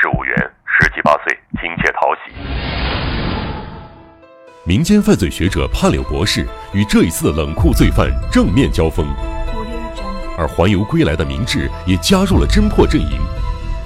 [0.00, 2.32] 事务员，十七八岁，亲切讨喜。
[4.64, 9.06] 民间犯罪学者潘柳博士与这一次的冷酷罪犯正面交锋，
[10.38, 13.20] 而环游归来的明智也加入了侦破阵营。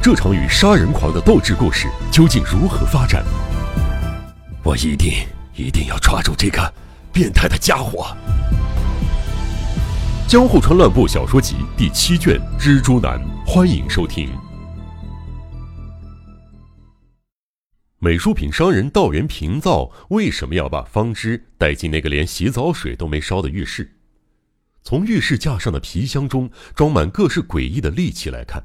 [0.01, 3.25] 这场与杀人狂的斗智故事究竟如何发展？
[4.63, 5.13] 我一定
[5.55, 6.73] 一定要抓住这个
[7.13, 8.07] 变态的家伙！
[10.31, 14.29] 《江户川乱步小说集》第七卷《蜘蛛男》，欢迎收听。
[18.07, 23.97] 美术品商人道元平造为什么要把方知带进那个连洗澡水都没烧的浴室？
[24.85, 28.65] 从浴室架上的皮箱中装满各式诡异的利器来看。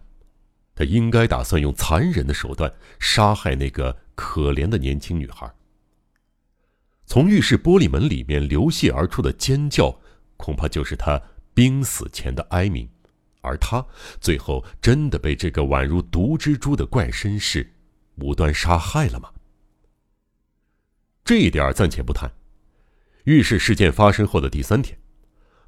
[0.75, 5.51] 他应该打算用残忍的手段杀害那个可怜的年轻女孩。
[7.07, 9.99] 从浴室玻璃门里面流泻而出的尖叫，
[10.37, 11.19] 恐怕就是他
[11.55, 12.87] 濒死前的哀鸣。
[13.41, 13.83] 而他
[14.19, 17.67] 最后真的被这个宛如毒蜘蛛的怪绅士
[18.21, 19.31] 无端杀害了吗？
[21.25, 22.31] 这一点暂且不谈。
[23.25, 24.97] 浴室事件发生后的第三天，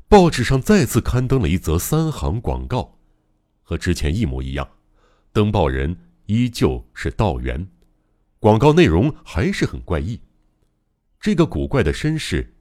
[0.07, 2.97] 报纸上再次刊登了一则三行广告，
[3.61, 4.67] 和之前一模一样。
[5.31, 7.67] 登报人依旧是道元，
[8.39, 10.19] 广告内容还是很怪异。
[11.19, 12.55] 这个古怪的绅士，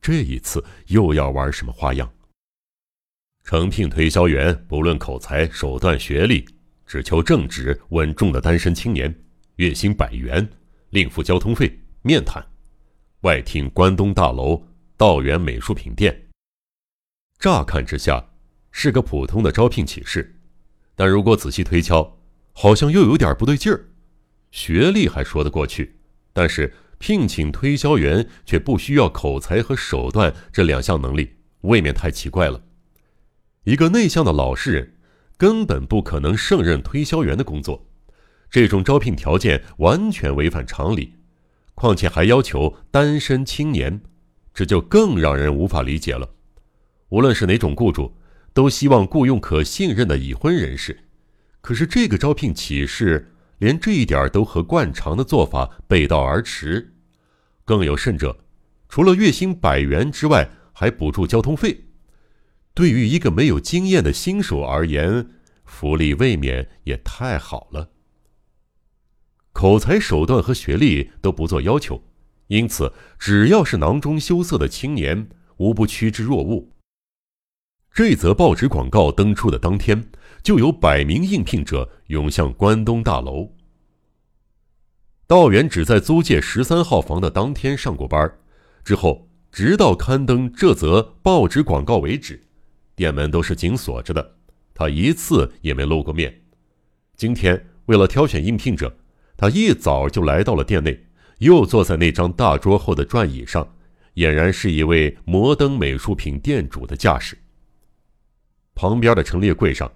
[0.00, 2.10] 这一次又要玩什么花样？
[3.44, 6.46] 诚聘推销员，不论口才、手段、学历，
[6.86, 9.14] 只求正直稳重的单身青年，
[9.56, 10.48] 月薪百元，
[10.90, 11.80] 另付交通费。
[12.02, 12.44] 面谈，
[13.20, 16.28] 外厅关东大楼道元美术品店。
[17.38, 18.30] 乍看之下，
[18.72, 20.40] 是个普通的招聘启事。
[20.96, 22.18] 但如果仔细推敲，
[22.52, 23.90] 好像又有点不对劲儿。
[24.50, 26.00] 学历还说得过去，
[26.32, 32.62] 但是聘请推销员却不需要口才和手段这两项能力，未免太奇怪了。
[33.62, 34.96] 一个内向的老实人，
[35.36, 37.86] 根本不可能胜任推销员的工作。
[38.54, 41.14] 这种招聘条件完全违反常理，
[41.74, 44.00] 况且还要求单身青年，
[44.54, 46.36] 这就更让人无法理解了。
[47.08, 48.16] 无论是哪种雇主。
[48.52, 50.96] 都希望雇佣可信任的已婚人士，
[51.60, 56.94] 可是这个招聘启事连这一点都和惯常的做法背道而驰。
[57.64, 58.38] 更有甚者，
[58.88, 61.86] 除了月薪百元之外，还补助交通费。
[62.74, 65.30] 对于一个没有经验的新手而言，
[65.64, 67.90] 福利未免也太好了。
[69.54, 72.02] 口才、手段和学历都不做要求，
[72.48, 76.68] 因此只要是囊中羞涩的青年，无不趋之若鹜。
[77.92, 80.10] 这则报纸广告登出的当天，
[80.42, 83.48] 就有百名应聘者涌向关东大楼。
[85.28, 88.30] 道元只在租借十三号房的当天上过班，
[88.82, 92.44] 之后直到刊登这则报纸广告为止，
[92.96, 94.36] 店门都是紧锁着的，
[94.74, 96.42] 他一次也没露过面。
[97.16, 98.92] 今天为了挑选应聘者，
[99.44, 101.04] 他一早就来到了店内，
[101.40, 103.76] 又坐在那张大桌后的转椅上，
[104.14, 107.36] 俨然是一位摩登美术品店主的架势。
[108.74, 109.92] 旁边的陈列柜上，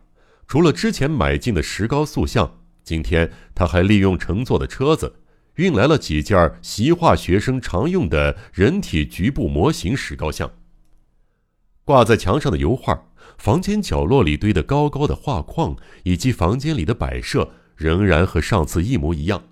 [0.47, 5.15] 除了之前买进的石膏塑像，今天他还利用乘坐的车子
[5.55, 10.51] 运来了几件习画学生常用的人体局部模型石膏像。
[11.87, 13.03] 挂在墙上的油画，
[13.39, 19.43] 房间角落里堆得高高的画框，以及房间里的摆设，仍然和上次一模一样。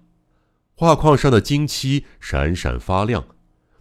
[0.75, 3.25] 画框上的金漆闪闪发亮，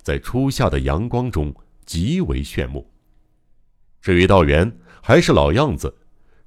[0.02, 1.54] 在初夏的阳光中
[1.86, 2.90] 极为炫目。
[4.02, 4.78] 至于道元。
[5.08, 5.98] 还是老样子，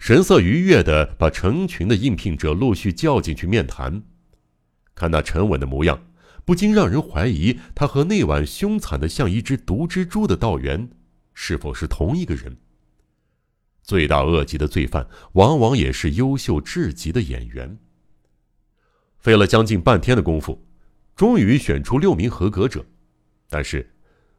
[0.00, 4.02] 神色愉悦地把成群的应聘者陆续叫进去面谈。
[4.96, 6.02] 看那沉稳的模样，
[6.44, 10.90] 不禁让人怀疑他和那晚凶残的像一只毒蜘蛛的道元，
[11.34, 12.56] 是否是同一个人。
[13.84, 17.78] 罪大恶极的罪犯，往往也是优秀至极的演员。
[19.18, 20.62] 费了将近半天的功夫，
[21.14, 22.84] 终于选出六名合格者。
[23.48, 23.94] 但是，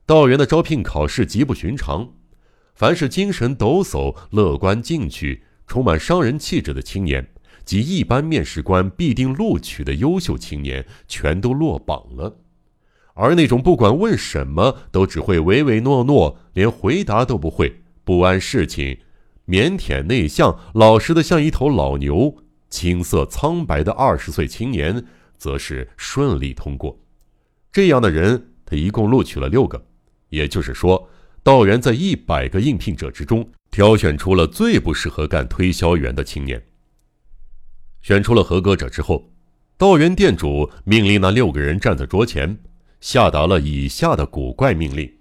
[0.05, 2.09] 道元的招聘考试极不寻常。
[2.75, 7.27] 凡是精神抖擞、乐观进取、充满商人气质的青年，
[7.65, 12.37] 及一般面试官必定录取的优秀青年，全都落榜了。
[13.15, 18.97] 而那种不管问什么都只会唯唯诺诺，连回答都不会、不谙事情、
[19.47, 22.37] 腼腆内向、老实的像一头老牛、
[22.69, 25.05] 青涩苍白的二十岁青年，
[25.37, 26.99] 则是顺利通过。
[27.71, 29.85] 这样的人，他一共录取了六个，
[30.29, 31.09] 也就是说。
[31.41, 36.61] 道元在一百个应聘者之中挑选出了最不适合干推销员的青年。
[38.01, 39.31] 选出了合格者之后，
[39.77, 42.59] 道元店主命令那六个人站在桌前，
[42.99, 45.11] 下达了以下的古怪命令：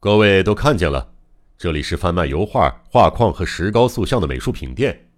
[0.00, 1.14] 各位都看见了，
[1.56, 5.09] 这里是贩卖油画、画框和石膏塑像的美术品店，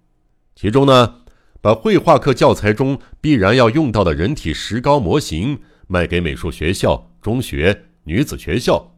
[0.54, 1.22] 其中呢，
[1.60, 8.94] 把绘画课教材中必然要用到的人体石膏模型卖给美术学校、中学、女子学校，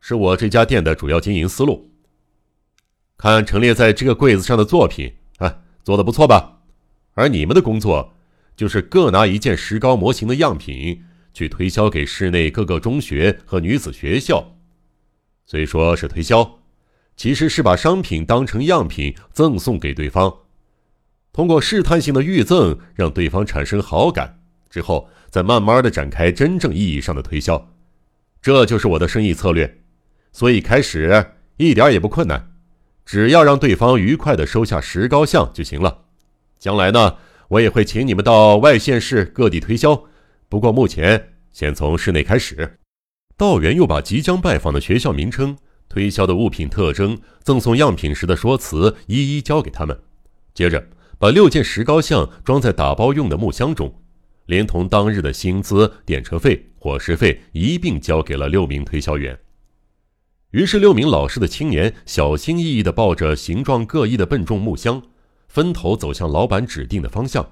[0.00, 1.90] 是我这家店的主要经营思路。
[3.16, 6.60] 看陈列在这个柜子上的作品，啊，做的不错吧？
[7.14, 8.14] 而你们的工作，
[8.56, 11.04] 就是各拿一件石膏模型的样品
[11.34, 14.56] 去推销给市内各个中学和女子学校。
[15.44, 16.60] 虽说是推销，
[17.16, 20.32] 其实是把商品当成样品赠送给对方。
[21.32, 27.70] 通过试探性的预赠，让对方产生好感，之后再慢慢的展开真正意义上的推销，
[28.42, 29.82] 这就是我的生意策略。
[30.32, 32.52] 所以开始一点也不困难，
[33.04, 36.04] 只要让对方愉快的收下石膏像就行了。
[36.58, 37.16] 将来呢，
[37.48, 40.04] 我也会请你们到外县市各地推销，
[40.48, 42.78] 不过目前先从市内开始。
[43.36, 45.56] 道元又把即将拜访的学校名称、
[45.88, 49.98] 推销的物品特征、赠送样品时的说辞一一交给他们，
[50.52, 50.88] 接着。
[51.20, 53.94] 把六件石膏像装在打包用的木箱中，
[54.46, 59.38] 连同当日的薪资、电车费、伙食费一并交给了六名推销员。
[60.52, 65.02] 于是，六名老实的青年小心翼翼地抱着形状各异的笨重木箱，
[65.46, 67.46] 分头走向老板指定的方向。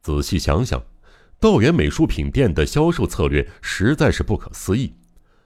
[0.00, 0.82] 仔细想想，
[1.38, 4.94] 道元美术品店的销售策略实在是不可思议，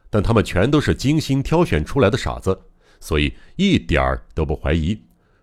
[0.08, 2.56] 但他们全都是精心挑选出来的傻子，
[3.00, 4.96] 所以一点儿都不怀疑。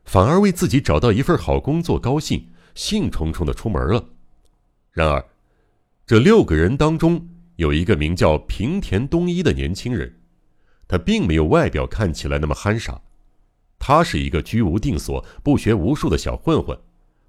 [0.04, 4.04] 反而为自己找到一份好工作高兴，兴冲冲的出门了。
[4.92, 5.24] 然而，
[6.06, 10.20] 这六个人当中有一个名叫平田东一的年轻人，
[10.88, 13.00] 他并没有外表看起来那么憨傻，
[13.80, 16.78] 他是一个居无定所、不学无术的小混混，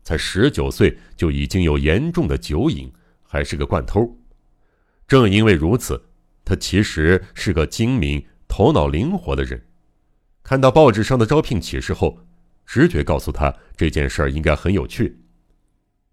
[0.02, 2.92] 才十九岁就已经有严重的酒瘾，
[3.22, 4.16] 还是个惯偷。
[5.06, 6.02] 正因为如此，
[6.44, 9.64] 他其实是个精明、头脑灵活的人。
[10.42, 12.18] 看到报纸上的招聘启事后。
[12.72, 15.18] 直觉告诉他这件事儿应该很有趣，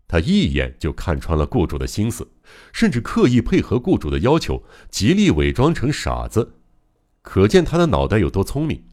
[0.10, 2.30] 他一眼就看穿了雇主的心思，
[2.74, 4.62] 甚至刻意配合雇主的要求，
[4.92, 6.56] 极力伪装成傻子，
[7.22, 8.84] 可见他的脑袋有多聪明。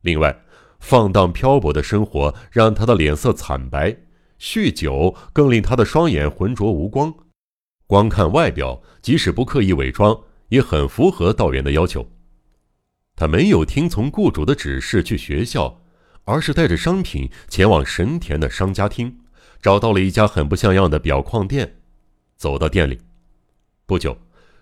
[0.00, 0.42] 另外，
[0.78, 3.94] 放荡漂泊的生活让他的脸色惨白，
[4.40, 7.14] 酗酒更令他的双眼浑浊无光。
[7.86, 10.18] 光看外表，即使不刻意伪装，
[10.48, 12.10] 也很符合道元的要求。
[13.16, 15.79] 他没有听从雇主的指示去学校。
[16.30, 19.18] 而是带着商品前往神田的商家厅，
[19.60, 21.78] 找到了一家很不像样的表框店。
[22.36, 23.00] 走到店里，
[23.84, 24.16] 不久，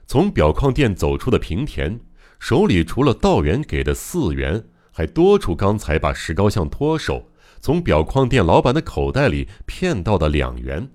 [0.07, 2.01] 从表框店走出的平田
[2.39, 7.31] 手里除了道元给的四元，还多出刚才把石膏像脱手
[7.61, 10.89] 从表框店老板的口袋里骗到的两元，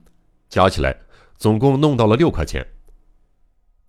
[0.50, 1.02] 加起来
[1.38, 2.66] 总共弄到了六块钱。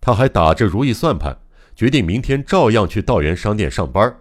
[0.02, 1.38] 他还打着如意算盘，
[1.74, 4.20] 决定明天照样去道元商店上班，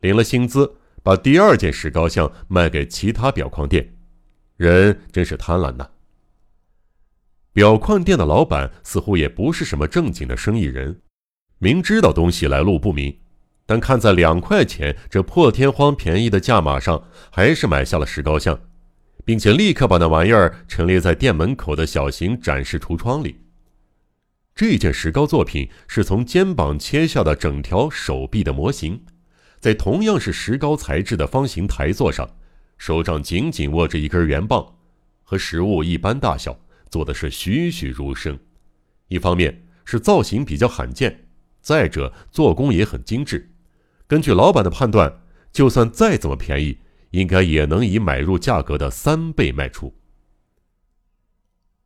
[0.00, 0.74] 领了薪资。
[1.02, 3.94] 把第二件石膏像卖给其他表框店，
[4.56, 5.90] 人真是贪婪呐。
[7.52, 11.00] 表框店的老板似乎也不是什么正经的生意人，
[11.58, 13.18] 明知道东西来路不明，
[13.66, 18.58] 但看在两块钱这破天荒便宜的价码上，还是买下了石膏像，
[19.24, 23.40] 并且立刻把那玩意儿陈列在店门口的小型展示橱窗里。
[24.54, 29.04] 这件石膏作品是从肩膀切下的整条手臂的模型。
[29.62, 32.28] 在同样是石膏材质的方形台座上，
[32.78, 34.74] 手上紧紧握着一根圆棒，
[35.22, 36.58] 和实物一般大小，
[36.90, 38.36] 做的是栩栩如生。
[39.06, 41.28] 一方面是造型比较罕见，
[41.60, 43.52] 再者做工也很精致。
[44.08, 45.20] 根据老板的判断，
[45.52, 46.78] 就算再怎么便宜，
[47.10, 49.94] 应该也能以买入价格的三倍卖出。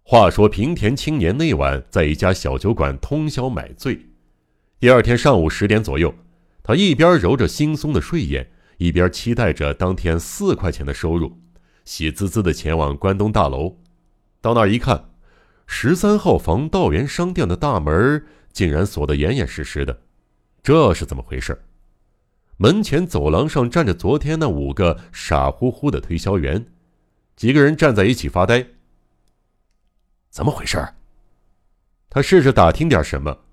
[0.02, 4.00] 话说平田青年那晚在一家小酒馆通宵买醉，
[4.80, 6.14] 第二天上午十点左右。
[6.66, 11.38] 他一边揉着惺忪的睡眼，一边期待着当天四块钱的收入，
[11.84, 13.78] 喜滋滋地前往关东大楼。
[14.40, 15.10] 到那儿一看，
[15.68, 20.00] 十三号房道元商店的大门竟然锁得严严实实的，
[20.60, 21.62] 这是怎么回事？
[22.56, 26.66] 门前走廊上站着昨天那五个傻乎乎的推销员，
[27.36, 28.66] 几个人站在一起发呆。
[30.30, 30.84] 怎么回事？
[32.10, 33.45] 他试着打听点什么。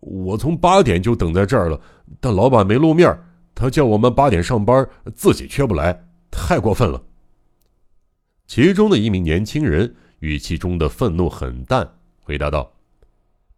[0.00, 1.80] 我从八点就等在这儿了，
[2.20, 3.18] 但老板没露面。
[3.54, 7.02] 他叫我们八点上班，自己却不来，太过分了。
[8.46, 12.74] 其中的一名年轻人语气中的愤怒很淡，回答道：“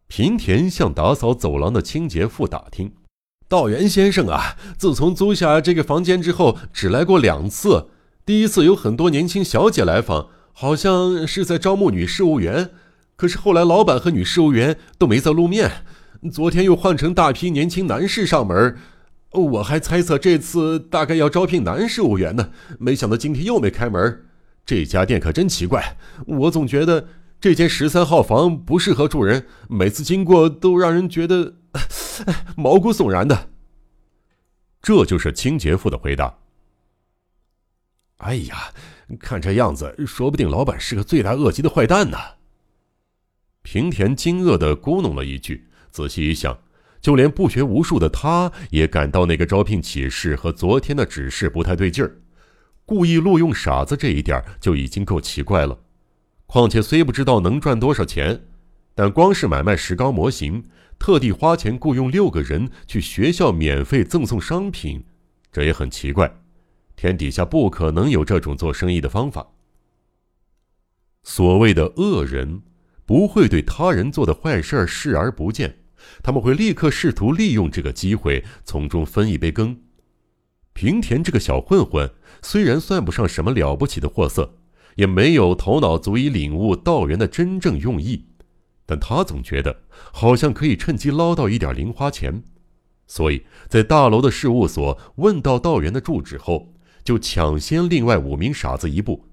[0.09, 2.94] 平田向打扫走廊的清洁妇打听，
[3.47, 7.88] 道元先生啊，自从租下这个房间之后，只来过两次。
[8.25, 12.70] 第一次有很多年轻小姐来访，好像是在招募女事务员，
[13.16, 15.85] 可是后来老板和女事务员都没再露面。”
[16.29, 18.77] 昨天又换成大批年轻男士上门，
[19.31, 24.27] 我还猜测这次大概要招聘男事务员呢，没想到今天又没开门，
[24.67, 25.97] 这家店可真奇怪，
[26.27, 27.09] 我总觉得
[27.41, 31.55] 这间十三号房不适合住人，每次经过都让人觉得
[32.55, 33.49] 毛骨悚然的。
[34.83, 36.39] 这就是清洁妇的回答。
[38.19, 38.73] 哎呀，
[39.19, 42.19] 看这样子，说不定老板是个罪大恶极的坏蛋呢。
[43.62, 46.59] 平田惊愕的咕哝了一句，仔细一想，
[47.00, 52.16] 就连不学无术的他也感到那个招聘启事和昨天的指示不太对劲儿。
[52.85, 55.78] 故意录用傻子这一点就已经够奇怪了，
[56.47, 58.42] 况且虽不知道能赚多少钱，
[58.94, 60.64] 但光是买卖石膏模型，
[60.99, 65.04] 特地花钱雇佣六个人去学校免费赠送商品，
[65.52, 66.30] 这也很奇怪。
[66.97, 69.47] 天底下不可能有这种做生意的方法。
[71.23, 72.62] 所谓的恶人，
[73.06, 75.79] 不会对他人做的坏事视而不见，
[76.23, 79.80] 他们会立刻试图利用这个机会从中分一杯羹。
[80.73, 82.11] 平田这个小混混。
[82.42, 84.54] 虽然算不上什么了不起的货色，
[84.95, 88.25] 也没有头脑足以领悟道元的真正用意，
[88.87, 92.42] 但他总觉得好像可以趁机捞到一点零花钱，
[93.07, 96.73] 所以在大楼的事务所问到道元的住址后，
[97.04, 99.26] 就抢先另外五名傻子一步，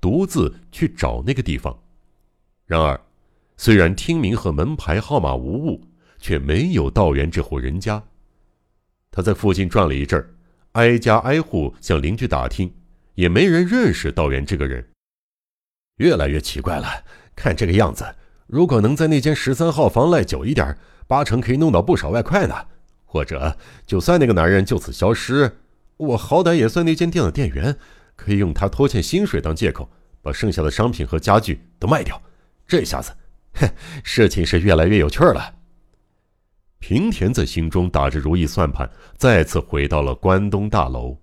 [0.00, 1.78] 独自去找那个地方。
[2.64, 2.98] 然而，
[3.58, 5.82] 虽然听名和门牌号码无误，
[6.18, 8.02] 却没有道元这户人家。
[9.10, 10.30] 他在附近转了一阵儿。
[10.72, 12.74] 挨家挨户向邻居打听，
[13.14, 14.84] 也没人认识道元这个人。
[15.98, 17.04] 越来越奇怪了，
[17.36, 18.04] 看这个样子，
[18.48, 22.56] 如果能在那间十三号房赖久一点，八成可以弄到不少外快呢。
[23.04, 23.56] 或者，
[23.86, 25.58] 就算那个男人就此消失，
[25.96, 27.76] 我好歹也算那间店的店员，
[28.16, 29.88] 可以用他拖欠薪水当借口，
[30.20, 32.20] 把剩下的商品和家具都卖掉。
[32.66, 33.12] 这下子，
[33.52, 33.70] 哼，
[34.02, 35.54] 事情是越来越有趣了。
[36.86, 38.86] 平田在心中打着如意算盘，
[39.16, 41.16] 再次回到了关东大楼。